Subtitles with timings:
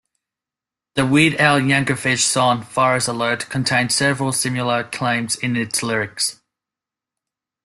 [0.95, 6.41] The "Weird Al" Yankovic song "Virus Alert" contains several similar claims in its lyrics.